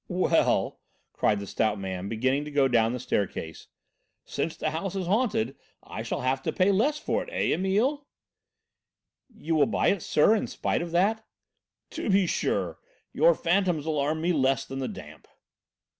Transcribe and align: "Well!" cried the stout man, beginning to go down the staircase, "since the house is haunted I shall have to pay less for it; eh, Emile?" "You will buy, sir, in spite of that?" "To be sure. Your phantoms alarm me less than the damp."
"Well!" 0.07 0.79
cried 1.13 1.39
the 1.39 1.45
stout 1.45 1.77
man, 1.79 2.09
beginning 2.09 2.43
to 2.45 2.49
go 2.49 2.67
down 2.67 2.91
the 2.91 2.99
staircase, 2.99 3.67
"since 4.25 4.57
the 4.57 4.71
house 4.71 4.95
is 4.95 5.05
haunted 5.05 5.55
I 5.83 6.01
shall 6.01 6.21
have 6.21 6.41
to 6.41 6.51
pay 6.51 6.71
less 6.71 6.97
for 6.97 7.21
it; 7.21 7.29
eh, 7.31 7.53
Emile?" 7.53 8.07
"You 9.31 9.53
will 9.53 9.67
buy, 9.67 9.95
sir, 9.99 10.33
in 10.33 10.47
spite 10.47 10.81
of 10.81 10.89
that?" 10.89 11.23
"To 11.91 12.09
be 12.09 12.25
sure. 12.25 12.79
Your 13.13 13.35
phantoms 13.35 13.85
alarm 13.85 14.21
me 14.21 14.33
less 14.33 14.65
than 14.65 14.79
the 14.79 14.87
damp." 14.87 15.27